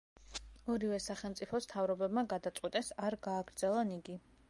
[0.75, 4.23] ორივე სახელმწიფოს მთავრობებმა გადაწყვიტეს არ გააგრძელონ იგი.